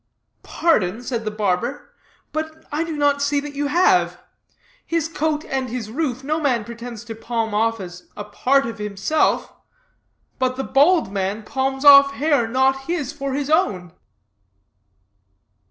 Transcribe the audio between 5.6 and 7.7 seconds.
his roof no man pretends to palm